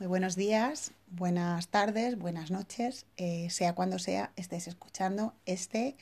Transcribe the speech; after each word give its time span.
Muy 0.00 0.06
buenos 0.06 0.34
días, 0.34 0.92
buenas 1.08 1.68
tardes, 1.68 2.18
buenas 2.18 2.50
noches, 2.50 3.04
eh, 3.18 3.48
sea 3.50 3.74
cuando 3.74 3.98
sea 3.98 4.32
estés 4.34 4.66
escuchando 4.66 5.34
este 5.44 5.94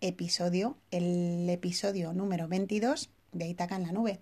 episodio, 0.00 0.76
el 0.90 1.48
episodio 1.48 2.12
número 2.12 2.48
22 2.48 3.10
de 3.30 3.46
Itaca 3.46 3.76
en 3.76 3.84
la 3.84 3.92
Nube, 3.92 4.18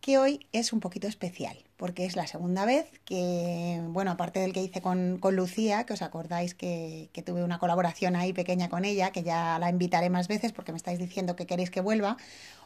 que 0.00 0.18
hoy 0.18 0.48
es 0.50 0.72
un 0.72 0.80
poquito 0.80 1.06
especial, 1.06 1.56
porque 1.76 2.04
es 2.04 2.16
la 2.16 2.26
segunda 2.26 2.64
vez 2.64 2.90
que, 3.04 3.80
bueno, 3.90 4.10
aparte 4.10 4.40
del 4.40 4.52
que 4.52 4.64
hice 4.64 4.82
con, 4.82 5.18
con 5.20 5.36
Lucía, 5.36 5.86
que 5.86 5.92
os 5.92 6.02
acordáis 6.02 6.56
que, 6.56 7.10
que 7.12 7.22
tuve 7.22 7.44
una 7.44 7.60
colaboración 7.60 8.16
ahí 8.16 8.32
pequeña 8.32 8.68
con 8.68 8.84
ella, 8.84 9.12
que 9.12 9.22
ya 9.22 9.56
la 9.60 9.70
invitaré 9.70 10.10
más 10.10 10.26
veces 10.26 10.50
porque 10.50 10.72
me 10.72 10.78
estáis 10.78 10.98
diciendo 10.98 11.36
que 11.36 11.46
queréis 11.46 11.70
que 11.70 11.80
vuelva, 11.80 12.16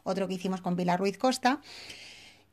otro 0.05 0.27
que 0.27 0.33
hicimos 0.33 0.63
con 0.63 0.75
Pilar 0.75 0.99
Ruiz 0.99 1.19
Costa. 1.19 1.61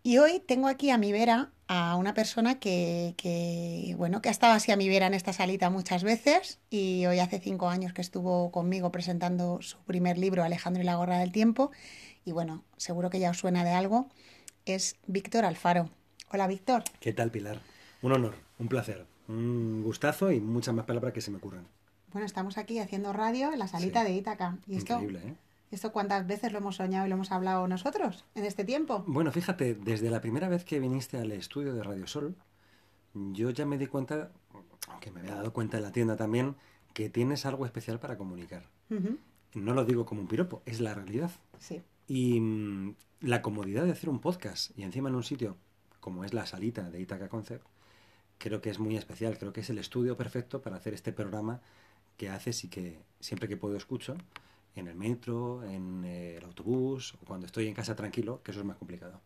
Y 0.06 0.18
hoy 0.18 0.42
tengo 0.42 0.68
aquí 0.68 0.90
a 0.90 0.98
mi 0.98 1.14
vera 1.14 1.53
a 1.68 1.96
una 1.96 2.14
persona 2.14 2.60
que, 2.60 3.14
que, 3.18 3.96
bueno, 3.98 4.22
que 4.22 4.30
ha 4.30 4.32
estado 4.32 4.54
así 4.54 4.72
a 4.72 4.78
mi 4.78 4.90
vera 4.90 5.08
en 5.08 5.14
esta 5.14 5.34
salita 5.34 5.70
muchas 5.70 6.04
veces 6.04 6.60
y 6.70 7.06
hoy 7.06 7.20
hace 7.20 7.40
cinco 7.40 7.70
años 7.70 7.94
que 7.94 8.02
estuvo 8.02 8.52
conmigo 8.52 8.92
presentando 8.92 9.62
su 9.62 9.78
primer 9.80 10.18
libro, 10.18 10.44
Alejandro 10.44 10.84
y 10.84 10.86
la 10.86 10.96
gorra 10.96 11.20
del 11.20 11.32
tiempo. 11.32 11.72
Y 12.26 12.32
bueno, 12.32 12.64
seguro 12.78 13.10
que 13.10 13.20
ya 13.20 13.30
os 13.32 13.38
suena 13.38 13.64
de 13.64 13.72
algo. 13.72 14.08
Es 14.66 14.96
Víctor 15.08 15.46
Alfaro. 15.46 15.90
Hola, 16.32 16.48
Víctor. 16.48 16.84
¿Qué 17.00 17.14
tal, 17.14 17.32
Pilar? 17.32 17.60
Un 18.02 18.12
honor, 18.12 18.36
un 18.60 18.68
placer, 18.68 19.06
un 19.28 19.84
gustazo 19.84 20.32
y 20.32 20.40
muchas 20.40 20.74
más 20.74 20.86
palabras 20.86 21.14
que 21.14 21.22
se 21.22 21.32
me 21.32 21.38
ocurran. 21.38 21.68
Bueno, 22.12 22.26
estamos 22.26 22.58
aquí 22.58 22.80
haciendo 22.80 23.12
radio 23.14 23.52
en 23.54 23.60
la 23.60 23.68
salita 23.68 24.02
Sí. 24.06 24.12
de 24.12 24.18
Ítaca. 24.18 24.58
¿Y 24.68 24.78
esto, 24.78 24.94
Increíble, 24.96 25.20
¿eh? 25.26 25.34
Esto 25.76 25.92
cuántas 25.92 26.26
veces 26.28 26.52
lo 26.52 26.60
hemos 26.60 26.76
soñado 26.78 27.06
y 27.06 27.10
lo 27.10 27.16
hemos 27.16 27.32
hablado 27.32 27.68
nosotros 27.68 28.26
en 28.36 28.46
este 28.46 28.64
tiempo? 28.64 29.04
Bueno, 29.08 29.32
fíjate, 29.32 29.76
desde 29.76 30.10
la 30.10 30.22
primera 30.22 30.50
vez 30.50 30.64
que 30.64 30.80
viniste 30.80 31.18
al 31.18 31.32
estudio 31.32 31.74
de 31.74 31.84
Radio 31.84 32.08
Sol, 32.08 32.36
yo 33.14 33.50
ya 33.50 33.66
me 33.66 33.78
di 33.78 33.88
cuenta, 33.88 34.32
aunque 34.88 35.12
me 35.12 35.20
había 35.22 35.36
dado 35.36 35.54
cuenta 35.54 35.78
en 35.78 35.84
la 35.84 35.92
tienda 35.92 36.16
también, 36.16 36.56
que 36.94 37.10
tienes 37.10 37.46
algo 37.46 37.66
especial 37.66 38.00
para 38.00 38.18
comunicar. 38.18 38.70
No 39.54 39.74
lo 39.74 39.86
digo 39.86 40.06
como 40.06 40.22
un 40.22 40.28
piropo, 40.28 40.62
es 40.66 40.80
la 40.80 40.94
realidad. 40.94 41.32
Sí. 41.60 41.82
Y 42.08 42.40
mm, 42.40 42.96
la 43.22 43.42
comodidad 43.42 43.86
de 43.86 43.92
hacer 43.92 44.10
un 44.10 44.20
podcast 44.20 44.78
y 44.78 44.84
encima 44.84 45.10
en 45.10 45.16
un 45.16 45.24
sitio 45.24 45.58
como 46.04 46.26
es 46.26 46.34
la 46.34 46.46
salita 46.46 46.90
de 46.90 47.00
Itaca 47.00 47.30
Concept, 47.30 47.66
creo 48.38 48.62
que 48.62 48.70
es 48.70 48.78
muy 48.78 48.98
especial, 48.98 49.38
creo 49.38 49.54
que 49.54 49.62
es 49.62 49.70
el 49.70 49.78
estudio 49.78 50.18
perfecto 50.18 50.62
para 50.62 50.76
hacer 50.76 50.94
este 50.94 51.14
programa 51.14 51.62
que 52.18 52.30
haces 52.30 52.66
y 52.66 52.68
que 52.68 53.00
siempre 53.22 53.48
que 53.48 53.56
puedo 53.56 53.78
escucho, 53.78 54.18
en 54.76 54.88
el 54.88 54.96
metro, 54.96 55.64
en 55.64 56.04
eh, 56.06 56.38
el 56.38 56.44
autobús 56.44 57.14
o 57.22 57.26
cuando 57.26 57.46
estoy 57.46 57.68
en 57.68 57.74
casa 57.74 57.96
tranquilo, 57.96 58.42
que 58.44 58.52
eso 58.52 58.60
es 58.62 58.66
más 58.66 58.78
complicado. 58.78 59.22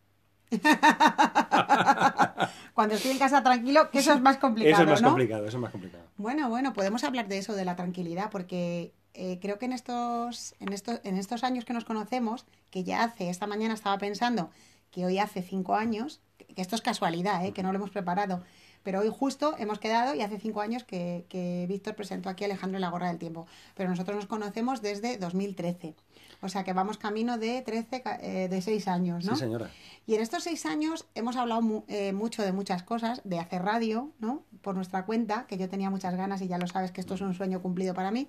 Cuando 2.74 2.94
estoy 2.94 3.10
en 3.10 3.18
casa 3.18 3.42
tranquilo, 3.42 3.90
que 3.90 3.98
eso 3.98 4.12
es 4.12 4.20
más 4.20 4.38
complicado, 4.38 4.74
eso 4.74 4.82
es 4.84 4.88
más 4.88 5.02
¿no? 5.02 5.08
complicado, 5.08 5.46
eso 5.46 5.56
es 5.56 5.60
más 5.60 5.72
complicado. 5.72 6.04
Bueno, 6.16 6.48
bueno, 6.48 6.72
podemos 6.72 7.04
hablar 7.04 7.28
de 7.28 7.38
eso, 7.38 7.54
de 7.54 7.64
la 7.64 7.76
tranquilidad, 7.76 8.30
porque 8.30 8.94
eh, 9.14 9.38
creo 9.42 9.58
que 9.58 9.66
en 9.66 9.72
estos, 9.72 10.54
en, 10.60 10.72
estos, 10.72 11.00
en 11.04 11.16
estos 11.16 11.44
años 11.44 11.64
que 11.64 11.72
nos 11.72 11.84
conocemos, 11.84 12.46
que 12.70 12.84
ya 12.84 13.02
hace, 13.04 13.30
esta 13.30 13.46
mañana 13.46 13.74
estaba 13.74 13.98
pensando 13.98 14.50
que 14.90 15.04
hoy 15.04 15.18
hace 15.18 15.42
cinco 15.42 15.74
años, 15.74 16.20
que 16.54 16.62
esto 16.62 16.76
es 16.76 16.82
casualidad, 16.82 17.44
¿eh? 17.44 17.52
que 17.52 17.62
no 17.62 17.72
lo 17.72 17.78
hemos 17.78 17.90
preparado, 17.90 18.42
pero 18.88 19.00
hoy 19.00 19.10
justo 19.10 19.54
hemos 19.58 19.78
quedado 19.78 20.14
y 20.14 20.22
hace 20.22 20.38
cinco 20.38 20.62
años 20.62 20.82
que, 20.82 21.66
Víctor 21.68 21.94
presentó 21.94 22.30
aquí 22.30 22.44
a 22.44 22.46
Alejandro 22.46 22.78
en 22.78 22.80
la 22.80 22.88
Gorra 22.88 23.08
del 23.08 23.18
Tiempo, 23.18 23.46
pero 23.74 23.90
nosotros 23.90 24.16
nos 24.16 24.24
conocemos 24.24 24.80
desde 24.80 25.18
2013, 25.18 25.94
o 26.40 26.48
sea 26.48 26.62
que 26.64 26.72
vamos 26.72 26.98
camino 26.98 27.36
de 27.38 27.62
13, 27.62 28.00
ca- 28.02 28.18
eh, 28.22 28.48
de 28.48 28.62
seis 28.62 28.86
años, 28.88 29.24
¿no? 29.24 29.34
Sí, 29.34 29.40
señora. 29.40 29.70
Y 30.06 30.14
en 30.14 30.20
estos 30.22 30.44
seis 30.44 30.64
años 30.66 31.06
hemos 31.14 31.36
hablado 31.36 31.60
mu- 31.62 31.82
eh, 31.88 32.12
mucho 32.12 32.42
de 32.42 32.52
muchas 32.52 32.82
cosas, 32.82 33.20
de 33.24 33.38
hacer 33.38 33.62
radio, 33.62 34.10
¿no? 34.20 34.42
Por 34.62 34.74
nuestra 34.76 35.04
cuenta, 35.04 35.46
que 35.48 35.58
yo 35.58 35.68
tenía 35.68 35.90
muchas 35.90 36.14
ganas 36.16 36.40
y 36.40 36.48
ya 36.48 36.56
lo 36.58 36.66
sabes 36.66 36.92
que 36.92 37.00
esto 37.00 37.14
es 37.14 37.20
un 37.20 37.34
sueño 37.34 37.60
cumplido 37.60 37.92
para 37.94 38.10
mí. 38.10 38.28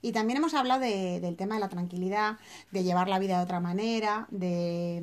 Y 0.00 0.12
también 0.12 0.36
hemos 0.36 0.54
hablado 0.54 0.80
de- 0.80 1.18
del 1.20 1.36
tema 1.36 1.56
de 1.56 1.60
la 1.60 1.68
tranquilidad, 1.68 2.38
de 2.70 2.84
llevar 2.84 3.08
la 3.08 3.18
vida 3.18 3.38
de 3.38 3.42
otra 3.44 3.58
manera, 3.60 4.26
de, 4.30 5.02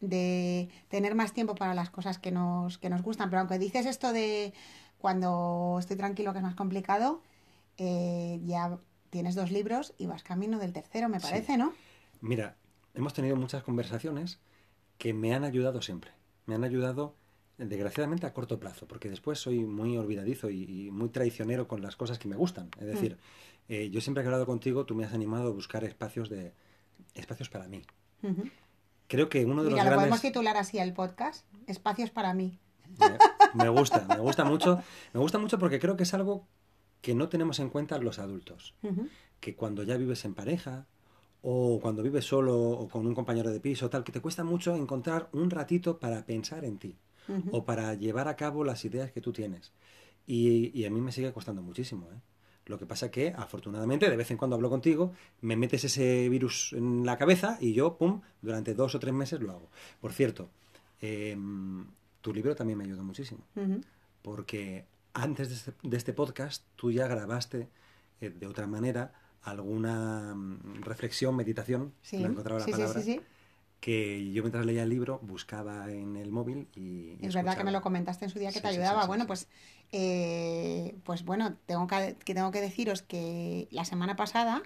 de 0.00 0.68
tener 0.88 1.14
más 1.14 1.32
tiempo 1.32 1.54
para 1.54 1.74
las 1.74 1.90
cosas 1.90 2.18
que 2.18 2.30
nos, 2.30 2.78
que 2.78 2.90
nos 2.90 3.02
gustan. 3.02 3.30
Pero 3.30 3.40
aunque 3.40 3.58
dices 3.58 3.86
esto 3.86 4.12
de 4.12 4.52
cuando 4.98 5.76
estoy 5.80 5.96
tranquilo 5.96 6.32
que 6.32 6.38
es 6.38 6.44
más 6.44 6.54
complicado, 6.54 7.22
eh, 7.78 8.40
ya 8.44 8.78
tienes 9.10 9.34
dos 9.34 9.50
libros 9.50 9.94
y 9.98 10.06
vas 10.06 10.22
camino 10.22 10.58
del 10.58 10.72
tercero, 10.72 11.08
me 11.08 11.20
Sí. 11.20 11.26
parece, 11.26 11.56
¿no? 11.56 11.72
Mira, 12.24 12.56
hemos 12.94 13.12
tenido 13.12 13.36
muchas 13.36 13.62
conversaciones 13.62 14.40
que 14.96 15.12
me 15.12 15.34
han 15.34 15.44
ayudado 15.44 15.82
siempre. 15.82 16.12
Me 16.46 16.54
han 16.54 16.64
ayudado, 16.64 17.16
desgraciadamente, 17.58 18.26
a 18.26 18.32
corto 18.32 18.58
plazo, 18.58 18.88
porque 18.88 19.10
después 19.10 19.38
soy 19.38 19.60
muy 19.64 19.98
olvidadizo 19.98 20.48
y, 20.48 20.86
y 20.86 20.90
muy 20.90 21.10
traicionero 21.10 21.68
con 21.68 21.82
las 21.82 21.96
cosas 21.96 22.18
que 22.18 22.26
me 22.26 22.36
gustan. 22.36 22.70
Es 22.80 22.86
decir, 22.86 23.18
eh, 23.68 23.90
yo 23.90 24.00
siempre 24.00 24.22
que 24.22 24.26
he 24.26 24.28
hablado 24.28 24.46
contigo, 24.46 24.86
tú 24.86 24.94
me 24.94 25.04
has 25.04 25.12
animado 25.12 25.48
a 25.48 25.52
buscar 25.52 25.84
espacios 25.84 26.30
de 26.30 26.54
espacios 27.12 27.50
para 27.50 27.68
mí. 27.68 27.82
Creo 29.06 29.28
que 29.28 29.44
uno 29.44 29.62
de 29.62 29.70
Mira, 29.70 29.84
los 29.84 29.92
lo 29.92 29.98
podemos 29.98 30.22
titular 30.22 30.56
así 30.56 30.78
el 30.78 30.94
podcast, 30.94 31.44
Espacios 31.66 32.10
para 32.10 32.32
mí. 32.32 32.58
Me, 33.54 33.64
me 33.64 33.68
gusta, 33.68 34.06
me 34.08 34.20
gusta 34.20 34.44
mucho. 34.44 34.82
Me 35.12 35.20
gusta 35.20 35.36
mucho 35.38 35.58
porque 35.58 35.78
creo 35.78 35.98
que 35.98 36.04
es 36.04 36.14
algo 36.14 36.46
que 37.02 37.14
no 37.14 37.28
tenemos 37.28 37.58
en 37.58 37.68
cuenta 37.68 37.98
los 37.98 38.18
adultos. 38.18 38.74
Que 39.40 39.54
cuando 39.54 39.82
ya 39.82 39.98
vives 39.98 40.24
en 40.24 40.34
pareja 40.34 40.86
o 41.46 41.78
cuando 41.80 42.02
vives 42.02 42.24
solo 42.24 42.58
o 42.58 42.88
con 42.88 43.06
un 43.06 43.14
compañero 43.14 43.50
de 43.50 43.60
piso 43.60 43.90
tal, 43.90 44.02
que 44.02 44.12
te 44.12 44.20
cuesta 44.20 44.44
mucho 44.44 44.74
encontrar 44.74 45.28
un 45.32 45.50
ratito 45.50 45.98
para 45.98 46.24
pensar 46.24 46.64
en 46.64 46.78
ti 46.78 46.96
o 47.52 47.64
para 47.64 47.94
llevar 47.94 48.28
a 48.28 48.36
cabo 48.36 48.64
las 48.64 48.84
ideas 48.84 49.12
que 49.12 49.20
tú 49.20 49.32
tienes. 49.32 49.72
Y, 50.26 50.78
y 50.78 50.86
a 50.86 50.90
mí 50.90 51.00
me 51.00 51.12
sigue 51.12 51.32
costando 51.32 51.62
muchísimo. 51.62 52.08
¿eh? 52.12 52.18
Lo 52.66 52.78
que 52.78 52.86
pasa 52.86 53.10
que, 53.10 53.34
afortunadamente, 53.36 54.08
de 54.08 54.16
vez 54.16 54.30
en 54.30 54.38
cuando 54.38 54.56
hablo 54.56 54.70
contigo, 54.70 55.12
me 55.42 55.56
metes 55.56 55.84
ese 55.84 56.28
virus 56.30 56.72
en 56.72 57.04
la 57.04 57.18
cabeza 57.18 57.58
y 57.60 57.74
yo, 57.74 57.96
pum, 57.96 58.22
durante 58.40 58.74
dos 58.74 58.94
o 58.94 58.98
tres 58.98 59.12
meses 59.12 59.40
lo 59.40 59.52
hago. 59.52 59.68
Por 60.00 60.12
cierto, 60.12 60.48
em, 61.00 61.86
tu 62.22 62.32
libro 62.32 62.54
también 62.54 62.78
me 62.78 62.84
ayuda 62.84 63.02
muchísimo 63.02 63.44
porque 64.24 64.86
antes 65.12 65.50
de 65.50 65.54
este, 65.54 65.72
de 65.82 65.96
este 65.98 66.12
podcast 66.14 66.64
tú 66.76 66.90
ya 66.90 67.06
grabaste 67.06 67.68
eh, 68.22 68.30
de 68.30 68.46
otra 68.46 68.66
manera 68.66 69.12
alguna 69.44 70.34
mm, 70.34 70.82
reflexión, 70.82 71.36
meditación, 71.36 71.92
Sí, 72.02 72.18
no 72.18 72.28
la 72.28 72.58
sí, 72.64 72.64
sí, 72.66 72.72
palabra, 72.72 73.00
sí, 73.00 73.12
sí. 73.14 73.20
que 73.80 74.32
yo 74.32 74.42
mientras 74.42 74.64
leía 74.64 74.82
el 74.82 74.88
libro 74.88 75.20
buscaba 75.22 75.90
en 75.90 76.16
el 76.16 76.30
móvil 76.30 76.68
y, 76.74 77.16
y 77.20 77.26
Es 77.26 77.34
verdad 77.34 77.56
que 77.56 77.64
me 77.64 77.72
lo 77.72 77.82
comentaste 77.82 78.24
en 78.24 78.30
su 78.30 78.38
día 78.38 78.50
que 78.52 78.60
te 78.60 78.68
ayudaba. 78.68 79.06
bueno, 79.06 79.26
pues, 79.26 79.48
eh, 79.92 80.96
pues 81.04 81.24
bueno, 81.24 81.56
tengo 81.66 81.86
que, 81.86 82.16
que 82.24 82.34
tengo 82.34 82.50
que 82.50 82.60
deciros 82.60 83.02
que 83.02 83.68
la 83.70 83.84
semana 83.84 84.16
pasada 84.16 84.62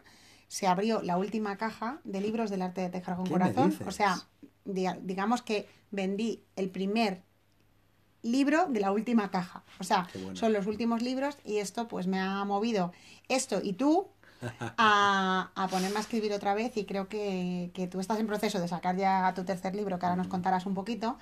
se 0.47 0.67
abrió 0.67 1.03
la 1.03 1.19
última 1.19 1.57
caja 1.59 2.01
de 2.05 2.21
libros 2.21 2.49
del 2.51 2.63
arte 2.63 2.81
de 2.81 2.89
tejer 2.91 3.17
con 3.17 3.25
¿Qué 3.25 3.33
me 3.33 3.39
corazón. 3.39 3.77
O 3.87 3.91
sea, 3.91 4.23
diga- 4.65 4.99
digamos 5.03 5.43
que 5.43 5.69
vendí 5.91 6.43
el 6.57 6.71
primer 6.71 7.23
libro 8.23 8.67
de 8.67 8.81
la 8.81 8.93
última 8.93 9.31
caja. 9.31 9.65
O 9.79 9.85
sea, 9.85 10.09
bueno. 10.15 10.37
son 10.37 10.53
los 10.53 10.67
últimos 10.67 11.03
libros 11.03 11.37
y 11.45 11.59
esto 11.59 11.89
pues 11.89 12.07
me 12.07 12.19
ha 12.21 12.45
movido 12.45 12.93
esto 13.29 13.61
y 13.63 13.75
tú 13.75 14.09
a, 14.77 15.51
a 15.55 15.69
ponerme 15.69 15.99
a 15.99 16.01
escribir 16.01 16.33
otra 16.33 16.55
vez 16.55 16.77
y 16.77 16.85
creo 16.85 17.09
que, 17.09 17.71
que 17.75 17.87
tú 17.87 18.01
estás 18.01 18.19
en 18.21 18.27
proceso 18.27 18.61
de 18.61 18.69
sacar 18.69 18.97
ya 18.97 19.33
tu 19.35 19.45
tercer 19.45 19.75
libro, 19.75 19.99
que 19.99 20.07
ahora 20.07 20.17
nos 20.17 20.29
contarás 20.29 20.67
un 20.67 20.75
poquito, 20.75 21.19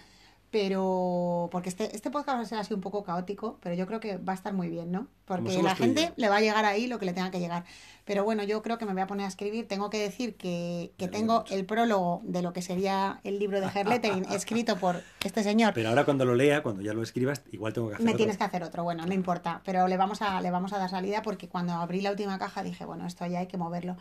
pero 0.50 1.48
porque 1.50 1.68
este, 1.68 1.94
este 1.94 2.10
podcast 2.10 2.38
va 2.38 2.42
a 2.42 2.46
ser 2.46 2.58
así 2.58 2.72
un 2.72 2.80
poco 2.80 3.02
caótico, 3.02 3.58
pero 3.62 3.74
yo 3.74 3.86
creo 3.86 4.00
que 4.00 4.16
va 4.16 4.32
a 4.32 4.36
estar 4.36 4.52
muy 4.52 4.68
bien, 4.68 4.92
¿no? 4.92 5.08
Porque 5.24 5.62
la 5.62 5.74
gente 5.74 6.12
le 6.16 6.28
va 6.28 6.36
a 6.36 6.40
llegar 6.40 6.64
ahí 6.64 6.86
lo 6.86 6.98
que 6.98 7.06
le 7.06 7.12
tenga 7.12 7.30
que 7.30 7.40
llegar. 7.40 7.64
Pero 8.04 8.22
bueno, 8.22 8.44
yo 8.44 8.62
creo 8.62 8.78
que 8.78 8.86
me 8.86 8.92
voy 8.92 9.02
a 9.02 9.08
poner 9.08 9.26
a 9.26 9.28
escribir. 9.28 9.66
Tengo 9.66 9.90
que 9.90 9.98
decir 9.98 10.36
que, 10.36 10.92
que 10.96 11.08
tengo 11.08 11.44
el 11.50 11.66
prólogo 11.66 12.20
de 12.24 12.42
lo 12.42 12.52
que 12.52 12.62
sería 12.62 13.20
el 13.24 13.40
libro 13.40 13.60
de 13.60 13.66
Herlettering 13.66 14.24
escrito 14.32 14.76
por 14.76 15.02
este 15.24 15.42
señor. 15.42 15.74
Pero 15.74 15.88
ahora 15.88 16.04
cuando 16.04 16.24
lo 16.24 16.36
lea, 16.36 16.62
cuando 16.62 16.82
ya 16.82 16.92
lo 16.92 17.02
escribas, 17.02 17.42
igual 17.50 17.72
tengo 17.72 17.88
que 17.88 17.94
hacer 17.94 18.04
Me 18.04 18.12
otro. 18.12 18.18
tienes 18.18 18.38
que 18.38 18.44
hacer 18.44 18.62
otro, 18.62 18.84
bueno, 18.84 19.04
no 19.04 19.12
importa, 19.14 19.62
pero 19.64 19.88
le 19.88 19.96
vamos 19.96 20.22
a 20.22 20.40
le 20.40 20.50
vamos 20.52 20.72
a 20.72 20.78
dar 20.78 20.88
salida 20.88 21.22
porque 21.22 21.48
cuando 21.48 21.72
abrí 21.72 22.00
la 22.00 22.12
última 22.12 22.38
caja 22.38 22.62
dije, 22.62 22.84
bueno, 22.84 23.06
esto 23.06 23.26
ya 23.26 23.40
hay 23.40 23.48
que 23.48 23.56
moverlo. 23.56 23.96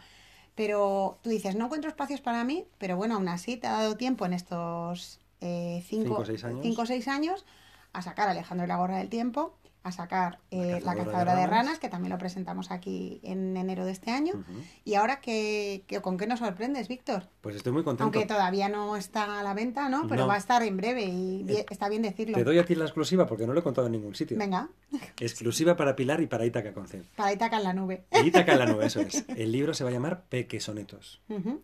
Pero 0.54 1.18
tú 1.22 1.32
dices, 1.32 1.56
no 1.56 1.66
encuentro 1.66 1.90
espacios 1.90 2.22
para 2.22 2.44
mí, 2.44 2.66
pero 2.78 2.96
bueno, 2.96 3.16
aún 3.16 3.28
así 3.28 3.58
te 3.58 3.68
ha 3.68 3.72
dado 3.74 3.98
tiempo 3.98 4.26
en 4.26 4.34
estos 4.34 5.20
eh, 5.46 5.84
cinco, 5.88 6.04
Cinco 6.10 6.22
o 6.22 6.26
seis 6.26 6.44
años. 6.44 6.60
cinco 6.64 6.82
o 6.82 6.86
seis 6.86 7.08
años 7.08 7.46
a 7.94 8.02
sacar 8.02 8.28
Alejandro 8.28 8.66
y 8.66 8.68
la 8.68 8.78
gorra 8.78 8.98
del 8.98 9.10
tiempo, 9.10 9.56
a 9.84 9.92
sacar 9.92 10.40
eh, 10.50 10.58
La 10.58 10.66
cazadora 10.80 10.96
de 10.96 11.06
cazadora 11.06 11.36
de 11.36 11.46
ranas. 11.46 11.50
ranas, 11.66 11.80
que 11.80 11.90
también 11.90 12.12
lo 12.12 12.18
presentamos 12.18 12.72
aquí 12.72 13.20
en 13.24 13.56
enero 13.56 13.86
de 13.86 13.92
este 13.92 14.10
año. 14.10 14.44
Y 14.84 14.96
ahora, 14.96 15.22
que, 15.22 15.86
¿con 16.02 16.18
qué 16.18 16.26
nos 16.26 16.40
sorprendes, 16.40 16.88
Víctor? 16.88 17.28
Pues 17.42 17.56
estoy 17.56 17.72
muy 17.72 17.84
contento. 17.84 18.04
Aunque 18.04 18.26
todavía 18.26 18.68
no 18.68 18.96
está 18.98 19.40
a 19.40 19.44
la 19.44 19.54
venta, 19.54 19.88
¿no? 19.88 20.08
Pero 20.10 20.24
No. 20.24 20.28
va 20.28 20.34
a 20.34 20.38
estar 20.40 20.64
en 20.64 20.76
breve 20.76 21.04
y 21.04 21.44
bien- 21.44 21.60
Eh, 21.60 21.66
está 21.70 21.88
bien 21.88 22.02
decirlo. 22.02 22.36
Te 22.36 22.44
doy 22.44 22.58
a 22.58 22.66
ti 22.66 22.74
la 22.74 22.86
exclusiva 22.86 23.28
porque 23.28 23.46
no 23.46 23.54
lo 23.54 23.60
he 23.60 23.64
contado 23.64 23.86
en 23.86 23.94
ningún 23.94 24.16
sitio. 24.16 24.38
Venga, 24.40 24.70
Exclusiva 25.20 25.76
para 25.78 25.96
Pilar 25.96 26.20
y 26.20 26.26
para 26.28 26.46
Ítaca 26.48 26.74
Concept. 26.74 27.06
para 27.16 27.32
Itaca 27.32 27.58
en 27.58 27.64
la 27.64 27.74
nube. 27.74 28.06
Ítaca 28.26 28.54
en 28.54 28.60
la 28.60 28.66
nube, 28.66 28.88
eso 28.88 29.02
es. 29.02 29.24
El 29.38 29.52
libro 29.52 29.74
se 29.76 29.84
va 29.84 29.92
a 29.92 29.94
llamar 29.94 30.24
Pequesonetos. 30.30 31.22
Ujú. 31.30 31.62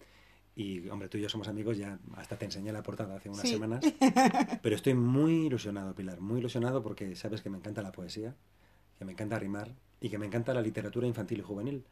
Y, 0.55 0.87
hombre, 0.89 1.07
tú 1.07 1.17
y 1.17 1.21
yo 1.21 1.29
somos 1.29 1.47
amigos, 1.47 1.77
ya 1.77 1.97
hasta 2.17 2.37
te 2.37 2.45
enseñé 2.45 2.71
la 2.73 2.83
portada 2.83 3.15
hace 3.15 3.29
unas 3.29 3.41
Sí. 3.41 3.53
semanas. 3.53 3.83
Pero 4.61 4.75
estoy 4.75 4.93
muy 4.93 5.45
ilusionado, 5.47 5.95
Pilar, 5.95 6.19
muy 6.19 6.39
ilusionado 6.39 6.83
porque 6.83 7.15
sabes 7.15 7.41
que 7.41 7.49
me 7.49 7.57
encanta 7.57 7.81
la 7.81 7.91
poesía, 7.91 8.35
que 8.99 9.05
me 9.05 9.13
encanta 9.13 9.39
rimar 9.39 9.73
y 10.01 10.09
que 10.09 10.17
me 10.17 10.25
encanta 10.25 10.53
la 10.53 10.61
literatura 10.61 11.07
infantil 11.07 11.39
y 11.39 11.41
juvenil. 11.41 11.85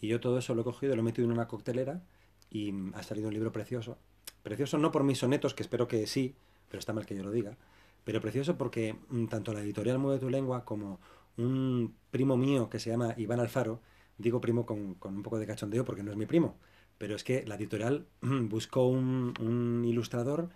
Y 0.00 0.08
yo 0.08 0.18
todo 0.20 0.38
eso 0.38 0.54
lo 0.54 0.62
he 0.62 0.64
cogido, 0.64 0.94
lo 0.96 1.02
he 1.02 1.04
metido 1.04 1.26
en 1.26 1.32
una 1.32 1.46
coctelera 1.46 2.02
y 2.50 2.72
ha 2.94 3.02
salido 3.02 3.28
un 3.28 3.34
libro 3.34 3.52
precioso. 3.52 3.98
Precioso 4.42 4.78
no 4.78 4.90
por 4.92 5.04
mis 5.04 5.18
sonetos, 5.18 5.52
que 5.54 5.62
espero 5.62 5.86
que 5.88 6.06
sí, 6.06 6.34
pero 6.68 6.78
está 6.78 6.92
mal 6.92 7.04
que 7.04 7.14
yo 7.16 7.22
lo 7.22 7.30
diga. 7.30 7.56
Pero 8.04 8.20
precioso 8.20 8.56
porque 8.56 8.96
mm, 9.10 9.26
tanto 9.26 9.52
la 9.52 9.60
editorial 9.60 9.98
Mueve 9.98 10.20
tu 10.20 10.30
Lengua 10.30 10.64
como 10.64 11.00
un 11.36 11.94
primo 12.10 12.36
mío 12.36 12.70
que 12.70 12.78
se 12.78 12.88
llama 12.90 13.14
Iván 13.18 13.40
Alfaro, 13.40 13.80
digo 14.16 14.40
primo 14.40 14.64
con, 14.64 14.94
con 14.94 15.16
un 15.16 15.22
poco 15.22 15.38
de 15.38 15.46
cachondeo 15.46 15.84
porque 15.84 16.02
no 16.02 16.12
es 16.12 16.16
mi 16.16 16.24
primo, 16.26 16.56
pero 16.98 17.14
es 17.16 17.24
que 17.24 17.44
la 17.46 17.56
editorial 17.56 18.06
buscó 18.20 18.86
un, 18.86 19.34
un 19.40 19.84
ilustrador 19.84 20.50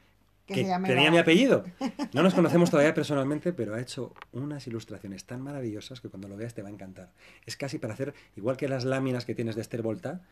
Que 0.47 0.55
tenía 0.57 1.11
mi 1.11 1.19
apellido. 1.19 1.65
No 2.13 2.23
nos 2.23 2.35
conocemos 2.35 2.71
todavía 2.71 2.93
personalmente, 2.93 3.53
pero 3.53 3.75
ha 3.75 3.81
hecho 3.81 4.13
unas 4.33 4.67
ilustraciones 4.67 5.25
tan 5.25 5.43
maravillosas 5.43 6.01
que 6.01 6.09
cuando 6.09 6.29
lo 6.29 6.37
veas 6.37 6.55
te 6.55 6.63
va 6.63 6.69
a 6.69 6.73
encantar. 6.73 7.13
Es 7.47 7.57
casi 7.57 7.79
para 7.79 7.95
hacer, 7.95 8.15
igual 8.37 8.57
que 8.57 8.69
las 8.69 8.85
láminas 8.85 9.25
que 9.25 9.35
tienes 9.35 9.55
de 9.55 9.63
Esther 9.63 9.83
Volta, 9.83 10.23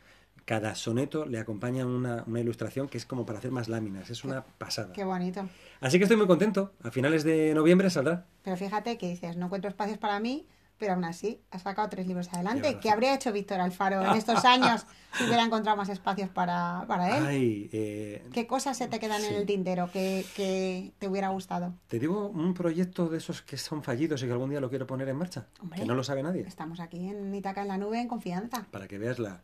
cada 0.44 0.75
soneto 0.75 1.26
le 1.26 1.38
acompaña 1.38 1.87
una, 1.87 2.25
una 2.26 2.40
ilustración 2.40 2.88
que 2.88 2.99
es 2.99 3.06
como 3.06 3.26
para 3.26 3.38
hacer 3.38 3.50
más 3.50 3.69
láminas. 3.69 4.10
Es 4.10 4.25
una 4.25 4.44
pasada. 4.44 4.93
Qué 4.93 5.05
bonito. 5.05 5.49
Así 5.81 5.99
que 5.99 6.05
estoy 6.05 6.16
muy 6.16 6.26
contento. 6.26 6.72
A 6.82 6.90
finales 6.90 7.22
de 7.22 7.52
noviembre 7.55 7.90
saldrá. 7.90 8.25
Pero 8.43 8.56
fíjate 8.56 8.99
que 8.99 9.08
dices, 9.08 9.37
no 9.37 9.46
encuentro 9.46 9.69
espacios 9.69 9.99
para 9.99 10.19
mí, 10.20 10.46
pero 10.78 10.94
aún 10.94 11.04
así 11.04 11.40
has 11.50 11.62
sacado 11.62 11.88
tres 11.88 12.06
libros 12.06 12.32
adelante. 12.32 12.78
¿Qué 12.80 12.90
habría 12.90 13.14
hecho 13.14 13.32
Víctor 13.32 13.60
Alfaro 13.60 14.02
en 14.02 14.16
estos 14.16 14.44
años 14.44 14.86
si 15.16 15.25
hubiera 15.25 15.42
encontrado 15.42 15.76
más 15.76 15.88
espacios 15.88 16.30
para, 16.30 16.84
para 16.86 17.19
él? 17.19 17.26
Ay, 17.26 17.70
eh, 17.72 18.25
¿Qué 18.32 18.46
cosas 18.46 18.76
se 18.78 18.86
te 18.88 19.00
quedan 19.00 19.20
sí. 19.20 19.28
en 19.28 19.34
el 19.34 19.46
tintero 19.46 19.90
que, 19.92 20.25
que 20.36 20.92
te 20.98 21.08
hubiera 21.08 21.28
gustado? 21.30 21.75
Te 21.88 21.98
digo 21.98 22.28
un 22.28 22.54
proyecto 22.54 23.08
de 23.08 23.19
esos 23.19 23.42
que 23.42 23.56
son 23.56 23.82
fallidos 23.82 24.22
y 24.22 24.26
que 24.26 24.32
algún 24.32 24.50
día 24.50 24.60
lo 24.60 24.70
quiero 24.70 24.86
poner 24.86 25.08
en 25.08 25.16
marcha. 25.16 25.46
Hombre. 25.60 25.80
Que 25.80 25.86
no 25.86 25.94
lo 25.94 26.04
sabe 26.04 26.22
nadie. 26.22 26.42
Estamos 26.46 26.81
aquí 26.81 27.08
en 27.08 27.34
Itaca 27.34 27.62
en 27.62 27.69
la 27.69 27.78
nube 27.78 28.00
en 28.00 28.08
confianza. 28.08 28.66
para 28.70 28.86
que 28.86 28.98
veas 28.98 29.19
la... 29.19 29.42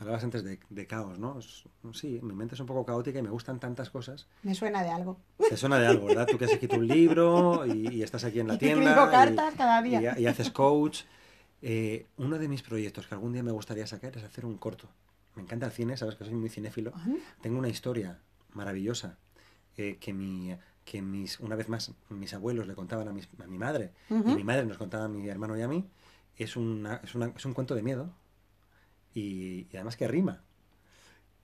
Hablabas 0.00 0.22
antes 0.22 0.44
de, 0.44 0.60
de 0.70 0.86
caos, 0.86 1.18
¿no? 1.18 1.38
Es- 1.38 1.64
sí, 1.92 2.20
mi 2.22 2.32
mente 2.34 2.54
es 2.54 2.60
un 2.60 2.66
poco 2.66 2.84
caótica 2.86 3.18
y 3.18 3.22
me 3.22 3.30
gustan 3.30 3.58
tantas 3.58 3.90
cosas. 3.90 4.26
Me 4.44 4.54
suena 4.54 4.82
de 4.82 4.90
algo. 4.90 5.18
Te 5.48 5.56
suena 5.56 5.78
de 5.78 5.86
algo, 5.88 6.06
¿verdad? 6.06 6.26
Tú 6.26 6.38
que 6.38 6.44
has 6.44 6.52
escrito 6.52 6.76
un 6.76 6.86
libro 6.86 7.66
y, 7.66 7.88
y 7.88 8.02
estás 8.02 8.22
aquí 8.24 8.38
en 8.40 8.46
la 8.48 8.54
Y 8.56 8.58
tienda. 8.58 8.90
escribo 8.90 9.10
cartas 9.10 9.54
cada 9.56 9.82
día. 9.82 10.00
y 10.02 10.06
ha- 10.06 10.18
y 10.20 10.26
haces 10.26 10.50
coach. 10.50 11.00
Eh, 11.62 12.06
uno 12.18 12.38
de 12.38 12.46
mis 12.48 12.62
proyectos 12.62 13.08
que 13.08 13.14
algún 13.14 13.32
día 13.32 13.42
me 13.42 13.50
gustaría 13.50 13.86
sacar 13.86 14.16
es 14.16 14.22
hacer 14.22 14.44
un 14.46 14.56
corto. 14.58 14.88
Me 15.34 15.42
encanta 15.42 15.66
el 15.66 15.72
cine, 15.72 15.96
sabes 15.96 16.14
que 16.14 16.24
soy 16.24 16.34
muy 16.34 16.48
cinéfilo. 16.48 16.92
Tengo 17.40 17.58
una 17.58 17.68
historia 17.68 18.18
maravillosa 18.54 19.16
eh, 19.76 19.96
que 20.00 20.12
mi 20.12 20.56
que 20.84 21.02
mis 21.02 21.38
una 21.40 21.54
vez 21.54 21.68
más 21.68 21.92
mis 22.08 22.32
abuelos 22.32 22.66
le 22.66 22.74
contaban 22.74 23.06
a, 23.08 23.12
mis- 23.12 23.28
a 23.42 23.46
mi 23.46 23.58
madre 23.58 23.92
y 24.08 24.14
mi 24.14 24.42
madre 24.42 24.64
nos 24.64 24.78
contaba 24.78 25.04
a 25.04 25.08
mi 25.08 25.28
hermano 25.28 25.54
y 25.58 25.60
a 25.60 25.68
mí 25.68 25.84
es 26.36 26.56
una, 26.56 27.02
es, 27.04 27.14
una- 27.14 27.30
es 27.36 27.44
un 27.44 27.52
cuento 27.52 27.74
de 27.74 27.82
miedo 27.82 28.10
y, 29.18 29.68
y 29.72 29.76
además 29.76 29.96
que 29.96 30.08
rima 30.08 30.42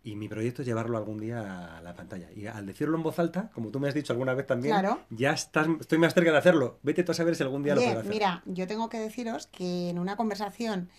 y 0.02 0.16
mi 0.16 0.28
proyecto 0.28 0.60
es 0.60 0.66
llevarlo 0.68 0.98
algún 0.98 1.18
día 1.18 1.78
a 1.78 1.80
la 1.80 1.94
pantalla 1.94 2.28
y 2.36 2.46
al 2.46 2.66
decirlo 2.66 2.96
en 2.96 3.02
voz 3.02 3.18
alta 3.18 3.50
como 3.54 3.70
tú 3.70 3.80
me 3.80 3.88
has 3.88 3.94
dicho 3.94 4.12
alguna 4.12 4.34
vez 4.34 4.46
también 4.46 4.74
Claro. 4.74 5.00
ya 5.10 5.32
estás 5.32 5.66
estoy 5.80 5.98
más 5.98 6.12
cerca 6.12 6.30
de 6.30 6.36
hacerlo 6.38 6.78
vete 6.82 7.02
tú 7.04 7.12
a 7.12 7.14
saber 7.14 7.34
si 7.36 7.42
algún 7.42 7.62
día 7.62 7.74
lo 7.74 7.80
puedo 7.80 7.98
hacer 8.00 8.10
mira, 8.10 8.42
yo 8.44 8.66
tengo 8.66 8.88
que 8.90 8.98
deciros 8.98 9.46
que 9.46 9.88
en 9.90 9.98
una 9.98 10.16
conversación, 10.16 10.90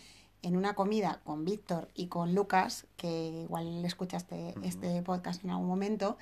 en 0.42 0.58
una 0.58 0.74
comida 0.74 1.22
con 1.24 1.46
Víctor 1.46 1.88
y 1.96 2.08
con 2.08 2.34
Lucas, 2.36 2.88
que 2.98 3.42
igual 3.46 3.84
escuchaste 3.86 4.54
este 4.64 5.02
podcast 5.04 5.44
en 5.44 5.50
algún 5.52 5.68
momento, 5.68 6.18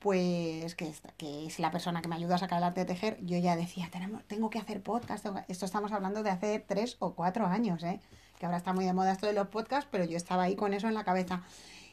pues 0.00 0.74
que 0.74 0.88
es, 0.88 1.02
que 1.16 1.46
es 1.46 1.58
la 1.60 1.70
persona 1.70 2.02
que 2.02 2.08
me 2.08 2.16
ayuda 2.16 2.36
a 2.36 2.38
sacar 2.38 2.58
el 2.58 2.64
arte 2.64 2.80
de 2.80 2.86
tejer, 2.86 3.18
yo 3.24 3.36
ya 3.38 3.54
decía, 3.56 3.88
tenemos, 3.92 4.24
tengo 4.24 4.48
que 4.50 4.58
hacer 4.58 4.80
podcast. 4.82 5.22
tengo 5.24 5.36
que-". 5.36 5.44
Esto 5.52 5.64
estamos 5.64 5.92
hablando 5.92 6.22
de 6.24 6.30
hace 6.30 6.58
tres 6.60 6.96
o 6.98 7.14
cuatro 7.14 7.46
años, 7.46 7.82
¿eh? 7.84 8.00
Que 8.38 8.46
ahora 8.46 8.58
está 8.58 8.72
muy 8.72 8.84
de 8.84 8.92
moda 8.92 9.12
esto 9.12 9.26
de 9.26 9.32
los 9.32 9.48
podcasts, 9.48 9.88
pero 9.90 10.04
yo 10.04 10.16
estaba 10.16 10.44
ahí 10.44 10.56
con 10.56 10.74
eso 10.74 10.88
en 10.88 10.94
la 10.94 11.04
cabeza. 11.04 11.42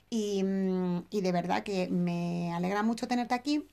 Y, 0.10 0.44
mm, 0.44 1.06
y 1.10 1.22
de 1.22 1.32
verdad 1.32 1.64
que 1.64 1.88
me 1.90 2.54
alegra 2.54 2.84
mucho 2.84 3.08
tenerte 3.08 3.34
aquí, 3.34 3.68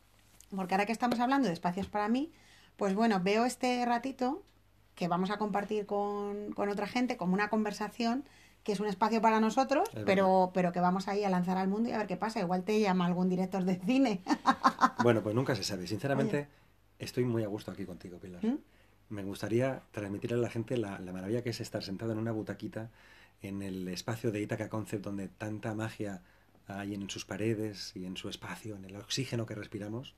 porque 0.55 0.75
ahora 0.75 0.87
que 0.87 0.93
estamos 0.93 1.21
hablando 1.21 1.49
de 1.49 1.55
espacios 1.55 1.87
para 1.87 2.09
mí, 2.09 2.33
pues 2.77 2.95
bueno, 2.95 3.21
veo 3.23 3.45
este 3.45 3.85
ratito 3.85 4.43
que 4.95 5.09
vamos 5.09 5.31
a 5.31 5.39
compartir 5.39 5.87
con, 5.87 6.53
con 6.53 6.69
otra 6.69 6.87
gente 6.87 7.17
como 7.17 7.35
una 7.35 7.49
conversación 7.49 8.25
que 8.63 8.73
es 8.73 8.81
un 8.81 8.87
espacio 8.87 9.21
para 9.21 9.41
nosotros, 9.41 9.89
Es 9.93 10.05
pero, 10.05 10.53
pero 10.55 10.73
que 10.73 10.81
vamos 10.81 11.09
ahí 11.09 11.25
a 11.25 11.31
lanzar 11.31 11.57
al 11.59 11.69
mundo 11.69 11.89
y 11.89 11.93
a 11.93 11.99
ver 11.99 12.07
qué 12.07 12.17
pasa. 12.17 12.41
Igual 12.41 12.63
te 12.63 12.79
llama 12.81 13.07
algún 13.07 13.29
director 13.29 13.65
de 13.65 13.77
cine. 13.77 14.23
bueno 15.03 15.23
pues 15.23 15.35
nunca 15.35 15.57
se 15.57 15.65
sabe 15.65 15.87
sinceramente 15.89 16.49
estoy 16.99 17.25
muy 17.25 17.43
a 17.43 17.49
gusto 17.49 17.73
aquí 17.73 17.85
contigo 17.85 18.19
Pilar 18.19 18.45
¿Mm? 18.45 18.59
Me 19.13 19.23
gustaría 19.23 19.83
transmitirle 19.93 20.39
a 20.39 20.41
la 20.41 20.51
gente 20.51 20.77
la, 20.79 20.99
la 20.99 21.13
maravilla 21.13 21.43
que 21.43 21.51
es 21.51 21.61
estar 21.61 21.83
sentado 21.83 22.13
en 22.13 22.19
una 22.19 22.33
butaquita 22.33 22.91
en 23.43 23.61
el 23.63 23.87
espacio 23.89 24.33
de 24.33 24.41
Itaca 24.41 24.69
Concept 24.69 25.05
donde 25.05 25.29
tanta 25.29 25.75
magia 25.75 26.23
hay 26.67 26.95
en 26.95 27.11
sus 27.11 27.25
paredes 27.25 27.93
y 27.95 28.07
en 28.07 28.17
su 28.17 28.29
espacio, 28.29 28.77
en 28.77 28.85
el 28.87 28.97
oxígeno 28.97 29.45
que 29.47 29.55
respiramos. 29.55 30.15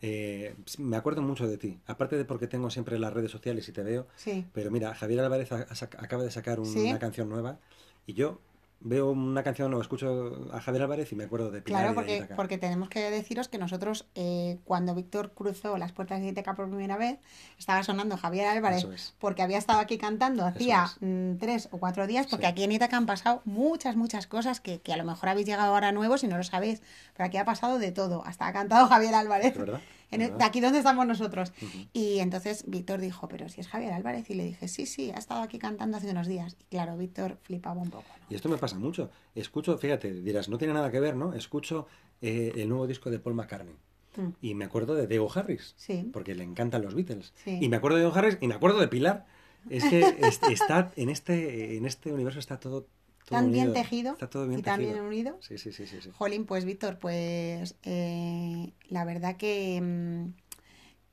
Eh, 0.00 0.54
me 0.78 0.96
acuerdo 0.96 1.22
mucho 1.22 1.46
de 1.46 1.58
ti, 1.58 1.78
aparte 1.86 2.16
de 2.16 2.24
porque 2.24 2.46
tengo 2.46 2.70
siempre 2.70 2.98
las 2.98 3.12
redes 3.12 3.30
sociales 3.30 3.68
y 3.68 3.72
te 3.72 3.82
veo, 3.82 4.06
Sí. 4.16 4.46
pero 4.52 4.70
mira, 4.70 4.94
Javier 4.94 5.20
Álvarez 5.20 5.52
acaba 5.52 6.22
de 6.24 6.30
sacar 6.30 6.58
un- 6.58 6.66
¿Sí? 6.66 6.88
una 6.88 6.98
canción 6.98 7.28
nueva 7.28 7.58
y 8.06 8.14
yo 8.14 8.40
veo 8.84 9.10
una 9.12 9.42
canción 9.42 9.72
o 9.74 9.80
escucho 9.80 10.48
a 10.52 10.60
Javier 10.60 10.82
Álvarez 10.82 11.12
y 11.12 11.14
me 11.14 11.24
acuerdo 11.24 11.50
de 11.50 11.62
Pilar 11.62 11.82
Claro, 11.82 11.88
de 11.90 11.94
porque, 11.94 12.34
porque 12.34 12.58
tenemos 12.58 12.88
que 12.88 13.10
deciros 13.10 13.48
que 13.48 13.58
nosotros, 13.58 14.06
eh, 14.14 14.58
cuando 14.64 14.94
Víctor 14.94 15.32
cruzó 15.34 15.78
las 15.78 15.92
puertas 15.92 16.20
de 16.20 16.28
Iteca 16.28 16.54
por 16.54 16.68
primera 16.68 16.96
vez, 16.96 17.18
estaba 17.58 17.82
sonando 17.82 18.16
Javier 18.16 18.46
Álvarez, 18.46 18.84
es. 18.84 19.14
porque 19.18 19.42
había 19.42 19.58
estado 19.58 19.78
aquí 19.80 19.98
cantando 19.98 20.44
hacía 20.44 20.84
es. 20.86 20.96
mm, 21.00 21.38
tres 21.38 21.68
o 21.70 21.78
cuatro 21.78 22.06
días, 22.06 22.26
porque 22.26 22.46
Sí. 22.46 22.52
aquí 22.52 22.64
en 22.64 22.72
Itaca 22.72 22.96
han 22.96 23.06
pasado 23.06 23.42
muchas, 23.44 23.96
muchas 23.96 24.26
cosas 24.26 24.60
que, 24.60 24.80
que 24.80 24.92
a 24.92 24.96
lo 24.96 25.04
mejor 25.04 25.28
habéis 25.28 25.46
llegado 25.46 25.72
ahora 25.74 25.92
nuevos 25.92 26.24
y 26.24 26.28
no 26.28 26.36
lo 26.36 26.42
sabéis, 26.44 26.82
pero 27.14 27.26
aquí 27.26 27.36
ha 27.36 27.44
pasado 27.44 27.78
de 27.78 27.92
todo, 27.92 28.24
hasta 28.26 28.46
ha 28.48 28.52
cantado 28.52 28.86
Javier 28.88 29.14
Álvarez. 29.14 29.54
¿De 29.54 29.60
verdad? 29.60 29.80
En 30.12 30.18
¿De 30.20 30.24
el- 30.26 30.30
de 30.30 30.32
verdad? 30.34 30.46
aquí 30.48 30.60
donde 30.60 30.78
estamos 30.78 31.06
nosotros. 31.06 31.52
Y 31.92 32.18
entonces 32.20 32.64
Víctor 32.68 33.00
dijo, 33.00 33.26
pero 33.28 33.48
si 33.48 33.60
es 33.60 33.68
Javier 33.68 33.92
Álvarez. 33.92 34.30
Y 34.30 34.34
le 34.34 34.44
dije, 34.44 34.68
sí, 34.68 34.86
sí, 34.86 35.10
ha 35.10 35.18
estado 35.18 35.42
aquí 35.42 35.58
cantando 35.58 35.96
hace 35.96 36.10
unos 36.10 36.26
días. 36.28 36.56
Y 36.60 36.64
claro, 36.66 36.96
Víctor 36.96 37.38
flipaba 37.42 37.80
un 37.82 37.90
poco. 37.90 38.04
¿no? 38.20 38.26
Y 38.30 38.34
esto 38.36 38.48
me 38.48 38.56
pasa 38.58 38.78
mucho. 38.78 39.10
Escucho, 39.34 39.76
fíjate, 39.78 40.12
dirás, 40.22 40.48
no 40.48 40.58
tiene 40.58 40.74
nada 40.74 40.90
que 40.90 41.00
ver, 41.00 41.16
¿no? 41.16 41.34
Escucho 41.34 41.86
eh, 42.20 42.52
el 42.56 42.68
nuevo 42.68 42.86
disco 42.86 43.10
de 43.10 43.18
Paul 43.18 43.34
McCartney. 43.34 43.74
Mm. 44.16 44.28
Y 44.42 44.54
me 44.54 44.66
acuerdo 44.66 44.94
de 44.94 45.06
Diego 45.06 45.28
Harris, 45.34 45.74
Sí. 45.76 46.08
porque 46.12 46.34
le 46.34 46.44
encantan 46.44 46.82
los 46.82 46.94
Beatles. 46.94 47.32
Sí. 47.42 47.58
Y 47.60 47.68
me 47.68 47.76
acuerdo 47.76 47.96
de 47.96 48.02
Diego 48.04 48.16
Harris 48.16 48.36
y 48.40 48.46
me 48.46 48.54
acuerdo 48.54 48.78
de 48.78 48.88
Pilar. 48.88 49.24
Es 49.70 49.84
que 49.84 50.00
es- 50.20 50.40
está 50.50 50.90
en 50.96 51.08
este, 51.08 51.76
en 51.76 51.86
este 51.86 52.12
universo 52.12 52.38
está 52.38 52.60
todo, 52.60 52.86
todo 53.24 53.38
Tan 53.38 53.52
bien 53.52 53.72
tejido 53.72 54.12
Está 54.12 54.28
todo 54.28 54.46
bien 54.46 54.60
y 54.60 54.62
tan 54.62 54.80
bien 54.80 55.00
unido. 55.00 55.38
Sí, 55.40 55.58
sí, 55.58 55.72
sí, 55.72 55.86
sí. 55.86 56.00
sí. 56.00 56.10
Jolín, 56.12 56.44
pues 56.46 56.64
Víctor, 56.64 56.98
pues 56.98 57.76
eh, 57.84 58.72
la 58.88 59.04
verdad 59.04 59.36
que, 59.36 59.80
mm, 59.80 60.34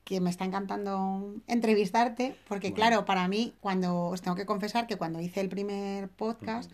que 0.04 0.20
me 0.20 0.30
está 0.30 0.44
encantando 0.44 1.34
entrevistarte, 1.46 2.34
porque 2.48 2.70
Bueno. 2.70 2.76
claro, 2.76 3.04
para 3.04 3.28
mí, 3.28 3.54
cuando 3.60 4.06
os 4.06 4.22
tengo 4.22 4.36
que 4.36 4.46
confesar 4.46 4.86
que 4.86 4.96
cuando 4.96 5.20
hice 5.20 5.40
el 5.40 5.48
primer 5.48 6.08
podcast, 6.08 6.70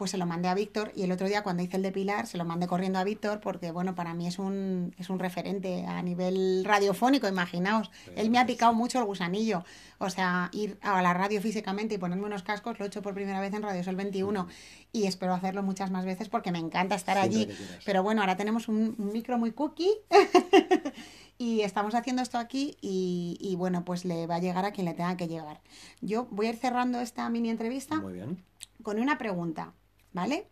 pues 0.00 0.12
se 0.12 0.16
lo 0.16 0.24
mandé 0.24 0.48
a 0.48 0.54
Víctor 0.54 0.92
y 0.96 1.02
el 1.02 1.12
otro 1.12 1.26
día 1.26 1.42
cuando 1.42 1.62
hice 1.62 1.76
el 1.76 1.82
de 1.82 1.92
Pilar 1.92 2.26
se 2.26 2.38
lo 2.38 2.46
mandé 2.46 2.66
corriendo 2.66 2.98
a 2.98 3.04
Víctor 3.04 3.38
porque 3.40 3.70
bueno, 3.70 3.94
para 3.94 4.14
mí 4.14 4.26
es 4.26 4.38
un, 4.38 4.94
es 4.96 5.10
un 5.10 5.18
referente 5.18 5.84
a 5.84 6.00
nivel 6.00 6.64
radiofónico, 6.64 7.28
imaginaos. 7.28 7.90
Él 8.16 8.30
me 8.30 8.38
ha 8.38 8.46
picado 8.46 8.72
mucho 8.72 8.98
el 8.98 9.04
gusanillo. 9.04 9.62
O 9.98 10.08
sea, 10.08 10.48
ir 10.54 10.78
a 10.80 11.02
la 11.02 11.12
radio 11.12 11.42
físicamente 11.42 11.96
y 11.96 11.98
ponerme 11.98 12.24
unos 12.24 12.42
cascos 12.42 12.78
lo 12.78 12.86
he 12.86 12.88
hecho 12.88 13.02
por 13.02 13.12
primera 13.12 13.42
vez 13.42 13.52
en 13.52 13.62
Radio 13.62 13.84
Sol 13.84 13.94
21 13.94 14.48
y 14.90 15.04
espero 15.04 15.34
hacerlo 15.34 15.62
muchas 15.62 15.90
más 15.90 16.06
veces 16.06 16.30
porque 16.30 16.50
me 16.50 16.58
encanta 16.58 16.94
estar 16.94 17.18
Siempre 17.18 17.54
allí. 17.54 17.58
Pero 17.84 18.02
bueno, 18.02 18.22
ahora 18.22 18.38
tenemos 18.38 18.68
un, 18.68 18.94
un 18.96 19.12
micro 19.12 19.36
muy 19.36 19.52
cookie 19.52 19.92
y 21.36 21.60
estamos 21.60 21.94
haciendo 21.94 22.22
esto 22.22 22.38
aquí 22.38 22.78
y, 22.80 23.36
y 23.38 23.54
bueno, 23.56 23.84
pues 23.84 24.06
le 24.06 24.26
va 24.26 24.36
a 24.36 24.40
llegar 24.40 24.64
a 24.64 24.72
quien 24.72 24.86
le 24.86 24.94
tenga 24.94 25.18
que 25.18 25.28
llegar. 25.28 25.60
Yo 26.00 26.26
voy 26.30 26.46
a 26.46 26.48
ir 26.48 26.56
cerrando 26.56 27.00
esta 27.00 27.28
mini 27.28 27.50
entrevista 27.50 27.96
Muy 27.96 28.14
bien. 28.14 28.42
con 28.82 28.98
una 28.98 29.18
pregunta, 29.18 29.74
¿vale? 30.12 30.46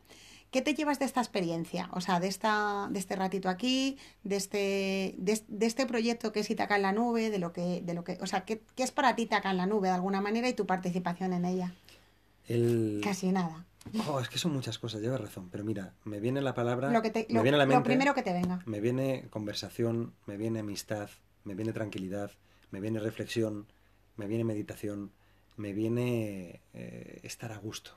¿Qué 0.50 0.62
te 0.62 0.74
llevas 0.74 0.98
de 0.98 1.04
esta 1.04 1.20
experiencia? 1.20 1.90
O 1.92 2.00
sea, 2.00 2.20
de, 2.20 2.28
esta, 2.28 2.88
de 2.90 2.98
este 2.98 3.16
ratito 3.16 3.50
aquí, 3.50 3.98
de 4.24 4.36
este, 4.36 5.14
de, 5.18 5.42
de 5.46 5.66
este 5.66 5.84
proyecto 5.84 6.32
que 6.32 6.40
es 6.40 6.50
Itaca 6.50 6.76
en 6.76 6.82
la 6.82 6.92
nube, 6.92 7.28
de 7.28 7.38
lo 7.38 7.52
que, 7.52 7.82
de 7.82 7.92
lo 7.92 8.02
que, 8.02 8.16
o 8.22 8.26
sea, 8.26 8.46
¿qué, 8.46 8.62
qué 8.74 8.82
es 8.82 8.90
para 8.90 9.14
ti 9.14 9.22
Itaca 9.22 9.50
en 9.50 9.58
la 9.58 9.66
nube 9.66 9.88
de 9.88 9.94
alguna 9.94 10.22
manera 10.22 10.48
y 10.48 10.54
tu 10.54 10.66
participación 10.66 11.34
en 11.34 11.44
ella? 11.44 11.74
El... 12.46 13.02
Casi 13.04 13.30
nada. 13.30 13.66
Oh, 14.08 14.20
es 14.20 14.28
que 14.28 14.38
son 14.38 14.52
muchas 14.52 14.78
cosas, 14.78 15.00
llevas 15.00 15.20
razón. 15.20 15.48
Pero 15.50 15.64
mira, 15.64 15.92
me 16.04 16.20
viene 16.20 16.40
la 16.40 16.54
palabra. 16.54 16.90
Lo, 16.90 17.02
que 17.02 17.10
te, 17.10 17.26
me 17.28 17.34
lo, 17.34 17.42
viene 17.42 17.56
a 17.56 17.58
la 17.58 17.66
lo 17.66 17.82
primero 17.82 18.14
que 18.14 18.22
te 18.22 18.32
venga. 18.32 18.60
Me 18.66 18.80
viene 18.80 19.26
conversación, 19.30 20.14
me 20.26 20.36
viene 20.36 20.60
amistad, 20.60 21.10
me 21.44 21.54
viene 21.54 21.72
tranquilidad, 21.72 22.30
me 22.70 22.80
viene 22.80 23.00
reflexión, 23.00 23.66
me 24.16 24.26
viene 24.26 24.44
meditación, 24.44 25.12
me 25.56 25.72
viene 25.72 26.60
eh, 26.74 27.20
estar 27.22 27.52
a 27.52 27.58
gusto. 27.58 27.92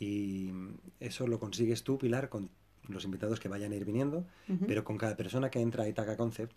Y 0.00 0.50
eso 0.98 1.26
lo 1.28 1.38
consigues 1.38 1.84
tú, 1.84 1.98
Pilar, 1.98 2.30
con 2.30 2.48
los 2.88 3.04
invitados 3.04 3.38
que 3.38 3.48
vayan 3.48 3.70
a 3.72 3.76
ir 3.76 3.84
viniendo, 3.84 4.26
pero 4.66 4.82
con 4.82 4.96
cada 4.96 5.14
persona 5.14 5.50
que 5.50 5.60
entra 5.60 5.84
a 5.84 5.88
Itaca 5.88 6.16
Concept, 6.16 6.56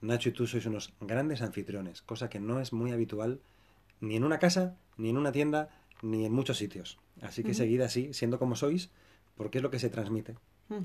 Nacho 0.00 0.30
y 0.30 0.32
tú 0.32 0.48
sois 0.48 0.66
unos 0.66 0.92
grandes 1.00 1.42
anfitriones, 1.42 2.02
cosa 2.02 2.28
que 2.28 2.40
no 2.40 2.58
es 2.58 2.72
muy 2.72 2.90
habitual 2.90 3.40
ni 4.00 4.16
en 4.16 4.24
una 4.24 4.40
casa, 4.40 4.76
ni 4.96 5.10
en 5.10 5.16
una 5.18 5.30
tienda, 5.30 5.68
ni 6.02 6.24
en 6.24 6.32
muchos 6.32 6.56
sitios. 6.56 6.98
Así 7.20 7.44
que 7.44 7.50
Ujú. 7.52 7.58
seguid 7.58 7.82
así, 7.82 8.12
siendo 8.14 8.38
como 8.40 8.56
sois, 8.56 8.90
porque 9.36 9.58
es 9.58 9.62
lo 9.62 9.70
que 9.70 9.78
se 9.78 9.90
transmite. 9.90 10.34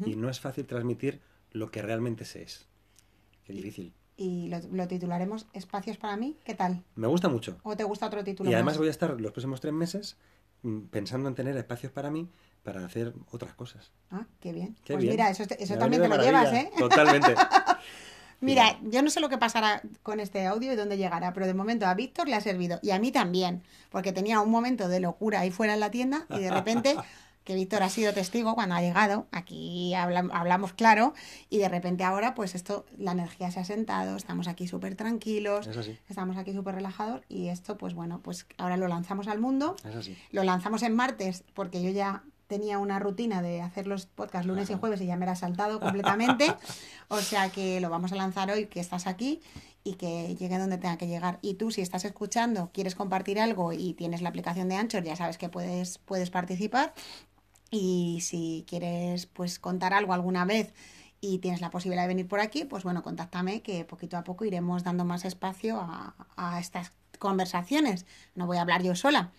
Y 0.06 0.18
no 0.18 0.30
es 0.30 0.42
fácil 0.42 0.68
transmitir 0.68 1.22
lo 1.54 1.72
que 1.72 1.82
realmente 1.82 2.26
se 2.26 2.44
es. 2.44 2.68
Qué 3.46 3.54
difícil. 3.54 3.94
Y 4.18 4.50
lo, 4.50 4.60
lo 4.72 4.88
titularemos 4.88 5.48
Espacios 5.54 5.98
para 5.98 6.18
mí. 6.18 6.36
¿Qué 6.44 6.54
tal? 6.54 6.84
Me 6.96 7.08
gusta 7.08 7.30
mucho. 7.30 7.58
¿O 7.64 7.78
te 7.78 7.86
gusta 7.86 8.08
otro 8.08 8.24
título 8.24 8.50
Y 8.50 8.54
además 8.54 8.74
más? 8.74 8.80
voy 8.80 8.88
a 8.90 8.92
estar 8.92 9.20
los 9.22 9.32
próximos 9.32 9.62
tres 9.62 9.74
meses 9.74 10.18
pensando 10.90 11.30
en 11.30 11.36
tener 11.36 11.56
espacios 11.58 11.92
para 11.92 12.10
mí 12.12 12.30
para 12.64 12.86
hacer 12.86 13.14
otras 13.32 13.54
cosas. 13.54 13.92
Ah, 14.12 14.26
qué 14.42 14.52
bien. 14.52 14.76
Qué 14.84 14.94
pues 14.94 15.04
bien. 15.04 15.14
mira, 15.14 15.30
eso, 15.30 15.44
eso 15.58 15.78
también 15.78 16.02
te 16.02 16.10
lo 16.10 16.18
llevas. 16.18 16.52
¿eh? 16.54 16.70
Totalmente. 16.78 17.34
Mira, 18.40 18.78
yo 18.84 19.02
no 19.02 19.10
sé 19.10 19.20
lo 19.20 19.30
que 19.30 19.38
pasará 19.38 19.82
con 20.04 20.20
este 20.20 20.46
audio 20.46 20.72
y 20.72 20.76
dónde 20.76 20.98
llegará, 20.98 21.34
pero 21.34 21.48
de 21.48 21.56
momento 21.56 21.88
a 21.88 21.96
Víctor 21.96 22.28
le 22.28 22.36
ha 22.36 22.42
servido 22.42 22.78
y 22.84 22.92
a 22.92 23.00
mí 23.00 23.12
también, 23.12 23.64
porque 23.90 24.12
tenía 24.12 24.42
un 24.42 24.52
momento 24.52 24.88
de 24.90 25.00
locura 25.00 25.40
ahí 25.40 25.50
fuera 25.50 25.74
en 25.74 25.80
la 25.80 25.90
tienda 25.90 26.28
y 26.30 26.40
de 26.40 26.52
repente, 26.52 26.96
que 27.48 27.56
Víctor 27.56 27.82
ha 27.82 27.88
sido 27.88 28.14
testigo 28.14 28.56
cuando 28.56 28.76
ha 28.76 28.82
llegado, 28.82 29.26
aquí 29.32 29.94
habla- 29.94 30.28
hablamos 30.34 30.74
claro, 30.74 31.14
y 31.50 31.60
de 31.60 31.70
repente 31.70 32.04
ahora 32.04 32.36
pues 32.36 32.56
esto, 32.56 32.86
la 32.98 33.14
energía 33.14 33.50
se 33.52 33.62
ha 33.62 33.64
sentado, 33.64 34.18
estamos 34.18 34.50
aquí 34.50 34.68
súper 34.68 34.96
tranquilos, 34.96 35.66
así. 35.70 35.98
estamos 36.10 36.36
aquí 36.36 36.52
súper 36.52 36.76
relajados 36.76 37.22
y 37.30 37.48
esto 37.48 37.78
pues 37.78 37.94
bueno, 37.94 38.20
pues 38.22 38.46
ahora 38.58 38.76
lo 38.76 38.90
lanzamos 38.90 39.30
al 39.30 39.40
mundo, 39.40 39.78
así. 39.98 40.18
lo 40.32 40.44
lanzamos 40.44 40.84
en 40.84 40.94
martes 40.94 41.46
porque 41.54 41.82
yo 41.82 41.90
ya 41.90 42.24
tenía 42.48 42.80
una 42.80 43.00
rutina 43.00 43.42
de 43.42 43.62
hacer 43.62 43.88
los 43.88 44.08
podcasts 44.08 44.46
lunes 44.46 44.70
y 44.70 44.74
jueves 44.74 45.00
y 45.00 45.06
ya 45.06 45.16
me 45.16 45.26
la 45.26 45.32
he 45.32 45.36
saltado 45.38 45.80
completamente. 45.80 46.54
o 47.08 47.20
sea 47.20 47.50
que 47.50 47.80
lo 47.80 47.90
vamos 47.90 48.12
a 48.12 48.16
lanzar 48.16 48.52
hoy, 48.52 48.66
que 48.68 48.80
estás 48.82 49.06
aquí 49.08 49.42
y 49.84 49.94
que 49.96 50.34
llegue 50.36 50.58
donde 50.58 50.78
tenga 50.78 50.98
que 50.98 51.08
llegar. 51.08 51.40
Y 51.42 51.54
tú, 51.56 51.72
si 51.72 51.82
estás 51.82 52.04
escuchando, 52.06 52.70
quieres 52.74 52.96
compartir 52.96 53.40
algo 53.40 53.74
y 53.74 53.94
tienes 53.94 54.22
la 54.22 54.30
aplicación 54.30 54.68
de 54.70 54.76
Anchor, 54.76 55.04
ya 55.04 55.16
sabes 55.18 55.38
que 55.38 55.48
puedes, 55.50 55.98
puedes 55.98 56.30
participar. 56.30 56.94
Y 57.72 58.20
si 58.22 58.66
quieres 58.68 59.26
pues 59.26 59.60
contar 59.60 59.94
algo 59.94 60.14
alguna 60.14 60.46
vez 60.46 60.74
y 61.20 61.40
tienes 61.40 61.62
la 61.62 61.70
posibilidad 61.72 62.04
de 62.04 62.08
venir 62.10 62.28
por 62.28 62.40
aquí, 62.40 62.64
pues 62.66 62.84
bueno, 62.84 63.04
contáctame 63.04 63.62
que 63.62 63.84
poquito 63.86 64.18
a 64.18 64.24
poco 64.24 64.46
iremos 64.46 64.84
dando 64.84 65.04
más 65.04 65.26
espacio 65.26 65.80
a, 65.80 66.16
a 66.38 66.60
estas 66.60 66.92
conversaciones. 67.20 68.06
No 68.36 68.46
voy 68.48 68.58
a 68.58 68.62
hablar 68.62 68.84
yo 68.84 68.96
sola. 68.96 69.32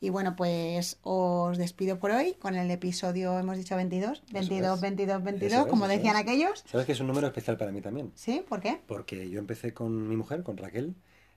Y 0.00 0.10
bueno, 0.10 0.36
pues 0.36 0.98
os 1.02 1.56
despido 1.56 1.98
por 1.98 2.10
hoy 2.10 2.34
con 2.34 2.54
el 2.56 2.70
episodio, 2.70 3.38
hemos 3.38 3.56
dicho 3.56 3.74
22, 3.74 4.22
22, 4.32 4.74
es. 4.76 4.80
22, 4.82 5.22
22, 5.22 5.52
Eso 5.52 5.62
es, 5.62 5.70
como 5.70 5.88
decían 5.88 6.16
es. 6.16 6.22
aquellos. 6.22 6.62
¿Sabes 6.66 6.84
que 6.84 6.92
es 6.92 7.00
un 7.00 7.06
número 7.06 7.26
especial 7.28 7.56
para 7.56 7.72
mí 7.72 7.80
también? 7.80 8.12
¿Sí? 8.14 8.44
¿Por 8.46 8.60
qué? 8.60 8.80
Porque 8.86 9.30
yo 9.30 9.38
empecé 9.38 9.72
con 9.72 10.06
mi 10.08 10.16
mujer, 10.16 10.42
con 10.42 10.58
Raquel, 10.58 10.94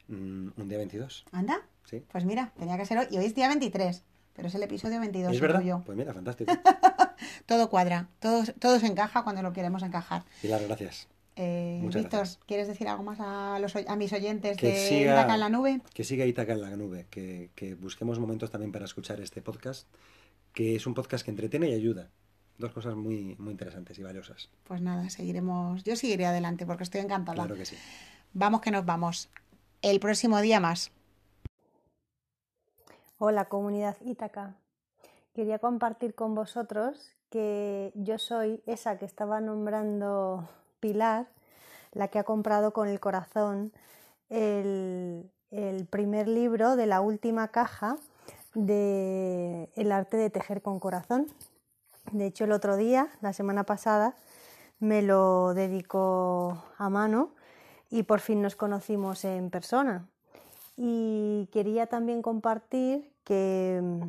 mm, 0.09 0.49
un 0.57 0.67
día 0.67 0.77
22. 0.79 1.25
Anda, 1.31 1.61
¿Sí? 1.85 2.03
pues 2.11 2.25
mira, 2.25 2.51
tenía 2.59 2.77
que 2.77 2.85
ser 2.85 2.97
hoy. 2.97 3.07
Y 3.09 3.17
hoy 3.17 3.25
es 3.25 3.35
día 3.35 3.47
23, 3.47 4.03
pero 4.37 4.47
es 4.47 4.55
el 4.55 4.63
episodio 4.63 5.01
22. 5.01 5.33
¿Es 5.33 5.41
verdad? 5.41 5.59
tuyo. 5.59 5.81
Pues 5.85 5.97
mira, 5.97 6.13
fantástico. 6.13 6.53
Todo 7.45 7.69
cuadra, 7.69 8.07
todo, 8.19 8.43
todo 8.59 8.79
se 8.79 8.85
encaja 8.87 9.23
cuando 9.23 9.41
lo 9.41 9.51
queremos 9.53 9.81
encajar. 9.83 10.23
Pilar, 10.41 10.61
gracias. 10.63 11.07
Eh, 11.35 11.79
Muchas 11.81 12.03
Víctor, 12.03 12.19
gracias. 12.19 12.39
¿quieres 12.45 12.67
decir 12.67 12.87
algo 12.87 13.03
más 13.03 13.19
a, 13.19 13.57
los, 13.59 13.75
a 13.75 13.95
mis 13.95 14.11
oyentes 14.13 14.57
Que 14.57 14.67
de 14.67 14.89
siga- 14.89 15.13
Itaca 15.13 15.33
en 15.35 15.39
la 15.39 15.49
nube? 15.49 15.81
Que 15.93 16.03
siga 16.03 16.25
Itaca 16.25 16.53
en 16.53 16.61
la 16.61 16.75
nube, 16.75 17.07
que, 17.09 17.49
que 17.55 17.73
busquemos 17.75 18.19
momentos 18.19 18.51
también 18.51 18.71
para 18.71 18.85
escuchar 18.85 19.19
este 19.21 19.41
podcast, 19.41 19.87
que 20.53 20.75
es 20.75 20.85
un 20.87 20.93
podcast 20.93 21.23
que 21.25 21.31
entretiene 21.31 21.69
y 21.69 21.73
ayuda. 21.73 22.09
Dos 22.57 22.71
cosas 22.71 22.95
muy, 22.95 23.35
muy 23.39 23.51
interesantes 23.51 23.97
y 23.99 24.03
valiosas. 24.03 24.49
Pues 24.63 24.81
nada, 24.81 25.09
seguiremos. 25.09 25.83
Yo 25.83 25.95
seguiré 25.95 26.25
adelante 26.25 26.65
porque 26.65 26.83
estoy 26.83 27.01
encantada. 27.01 27.35
Claro 27.35 27.55
que 27.55 27.65
sí. 27.65 27.75
Vamos 28.33 28.61
que 28.61 28.71
nos 28.71 28.85
vamos. 28.85 29.29
El 29.81 29.99
próximo 29.99 30.41
día 30.41 30.59
más. 30.59 30.91
Hola 33.19 33.45
comunidad 33.45 33.97
Ítaca. 34.01 34.53
Quería 35.33 35.57
compartir 35.57 36.13
con 36.13 36.35
vosotros 36.35 37.15
que 37.31 37.91
yo 37.95 38.19
soy 38.19 38.61
esa 38.67 38.99
que 38.99 39.05
estaba 39.05 39.41
nombrando 39.41 40.47
Pilar, 40.79 41.25
la 41.93 42.09
que 42.09 42.19
ha 42.19 42.23
comprado 42.23 42.73
con 42.73 42.87
el 42.87 42.99
corazón 42.99 43.73
el, 44.29 45.31
el 45.49 45.87
primer 45.87 46.27
libro 46.27 46.75
de 46.75 46.85
la 46.85 47.01
última 47.01 47.47
caja 47.47 47.97
de 48.53 49.71
El 49.75 49.91
arte 49.91 50.17
de 50.17 50.29
tejer 50.29 50.61
con 50.61 50.79
corazón. 50.79 51.25
De 52.11 52.27
hecho, 52.27 52.43
el 52.43 52.51
otro 52.51 52.77
día, 52.77 53.07
la 53.21 53.33
semana 53.33 53.63
pasada, 53.63 54.13
me 54.77 55.01
lo 55.01 55.55
dedicó 55.55 56.63
a 56.77 56.87
mano 56.91 57.31
y 57.89 58.03
por 58.03 58.19
fin 58.19 58.43
nos 58.43 58.55
conocimos 58.55 59.25
en 59.25 59.49
persona. 59.49 60.07
Y 60.77 61.49
quería 61.51 61.87
también 61.87 62.21
compartir 62.21 63.11
que 63.23 63.79
mm, 63.81 64.01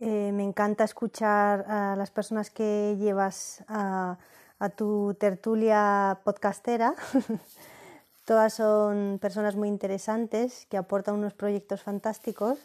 eh, 0.00 0.32
me 0.32 0.42
encanta 0.42 0.82
escuchar 0.84 1.66
a 1.68 1.94
las 1.94 2.10
personas 2.10 2.50
que 2.50 2.96
llevas 2.98 3.62
a, 3.68 4.16
a 4.58 4.68
tu 4.70 5.14
tertulia 5.20 6.18
podcastera. 6.24 6.94
Todas 8.24 8.54
son 8.54 9.18
personas 9.20 9.56
muy 9.56 9.68
interesantes 9.68 10.66
que 10.70 10.78
aportan 10.78 11.16
unos 11.16 11.34
proyectos 11.34 11.82
fantásticos 11.82 12.58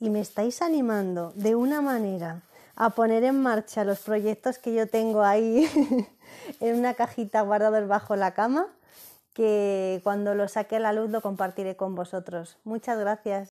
y 0.00 0.10
me 0.10 0.20
estáis 0.20 0.62
animando 0.62 1.32
de 1.36 1.54
una 1.54 1.80
manera 1.80 2.42
a 2.74 2.90
poner 2.90 3.22
en 3.24 3.40
marcha 3.40 3.84
los 3.84 4.00
proyectos 4.00 4.58
que 4.58 4.74
yo 4.74 4.88
tengo 4.88 5.22
ahí 5.22 5.68
en 6.60 6.78
una 6.78 6.94
cajita 6.94 7.42
guardados 7.42 7.86
bajo 7.86 8.16
la 8.16 8.32
cama 8.32 8.66
que 9.34 10.00
cuando 10.02 10.34
lo 10.34 10.48
saque 10.48 10.76
a 10.76 10.80
la 10.80 10.92
luz 10.92 11.10
lo 11.10 11.20
compartiré 11.20 11.76
con 11.76 11.94
vosotros. 11.94 12.58
Muchas 12.64 12.98
gracias. 12.98 13.50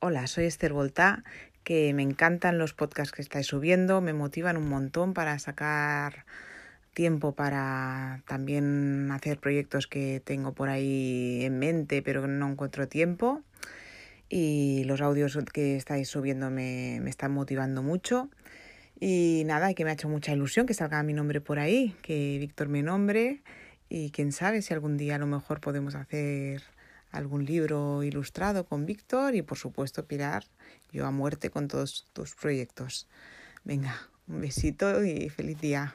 Hola, 0.00 0.26
soy 0.26 0.44
Esther 0.44 0.72
Volta, 0.72 1.24
que 1.64 1.92
me 1.94 2.02
encantan 2.02 2.58
los 2.58 2.74
podcasts 2.74 3.12
que 3.12 3.22
estáis 3.22 3.46
subiendo, 3.46 4.00
me 4.00 4.12
motivan 4.12 4.56
un 4.56 4.68
montón 4.68 5.14
para 5.14 5.38
sacar 5.38 6.26
tiempo 6.94 7.32
para 7.32 8.22
también 8.26 9.10
hacer 9.10 9.38
proyectos 9.38 9.86
que 9.86 10.22
tengo 10.24 10.54
por 10.54 10.68
ahí 10.68 11.44
en 11.44 11.58
mente, 11.58 12.02
pero 12.02 12.26
no 12.26 12.48
encuentro 12.48 12.88
tiempo. 12.88 13.42
Y 14.28 14.84
los 14.84 15.00
audios 15.00 15.38
que 15.52 15.76
estáis 15.76 16.08
subiendo 16.08 16.50
me, 16.50 16.98
me 17.02 17.10
están 17.10 17.32
motivando 17.32 17.82
mucho. 17.82 18.30
Y 18.98 19.42
nada, 19.44 19.74
que 19.74 19.84
me 19.84 19.90
ha 19.90 19.92
hecho 19.94 20.08
mucha 20.08 20.32
ilusión 20.32 20.66
que 20.66 20.72
salga 20.72 21.02
mi 21.02 21.12
nombre 21.12 21.40
por 21.40 21.58
ahí, 21.58 21.94
que 22.00 22.38
Víctor 22.40 22.68
me 22.68 22.82
nombre. 22.82 23.42
Y 23.88 24.10
quién 24.10 24.32
sabe 24.32 24.62
si 24.62 24.74
algún 24.74 24.96
día 24.96 25.16
a 25.16 25.18
lo 25.18 25.26
mejor 25.26 25.60
podemos 25.60 25.94
hacer 25.94 26.62
algún 27.12 27.44
libro 27.44 28.02
ilustrado 28.02 28.66
con 28.66 28.84
Víctor 28.86 29.34
y 29.34 29.42
por 29.42 29.58
supuesto 29.58 30.06
Pilar, 30.06 30.44
yo 30.92 31.06
a 31.06 31.10
muerte 31.10 31.50
con 31.50 31.68
todos 31.68 32.06
tus 32.12 32.34
proyectos. 32.34 33.06
Venga, 33.64 34.08
un 34.26 34.40
besito 34.40 35.04
y 35.04 35.28
feliz 35.28 35.60
día. 35.60 35.94